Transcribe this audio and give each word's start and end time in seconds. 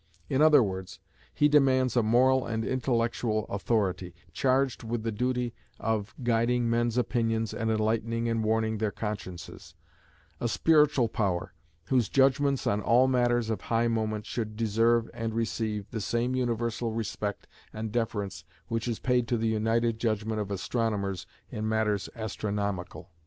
In 0.29 0.41
other 0.41 0.63
words, 0.63 0.99
he 1.31 1.47
demands 1.47 1.95
a 1.95 2.01
moral 2.01 2.43
and 2.47 2.65
intellectual 2.65 3.45
authority, 3.49 4.15
charged 4.33 4.81
with 4.81 5.03
the 5.03 5.11
duty 5.11 5.53
of 5.79 6.15
guiding 6.23 6.67
men's 6.67 6.97
opinions 6.97 7.53
and 7.53 7.69
enlightening 7.69 8.27
and 8.27 8.43
warning 8.43 8.79
their 8.79 8.89
consciences; 8.91 9.75
a 10.39 10.47
Spiritual 10.47 11.07
Power, 11.07 11.53
whose 11.83 12.09
judgments 12.09 12.65
on 12.65 12.81
all 12.81 13.07
matters 13.07 13.51
of 13.51 13.61
high 13.61 13.87
moment 13.87 14.25
should 14.25 14.55
deserve, 14.55 15.07
and 15.13 15.35
receive, 15.35 15.87
the 15.91 16.01
same 16.01 16.33
universal 16.35 16.91
respect 16.91 17.45
and 17.71 17.91
deference 17.91 18.43
which 18.69 18.87
is 18.87 18.97
paid 18.97 19.27
to 19.27 19.37
the 19.37 19.49
united 19.49 19.99
judgment 19.99 20.41
of 20.41 20.49
astronomers 20.49 21.27
in 21.51 21.69
matters 21.69 22.09
astronomical. 22.15 23.11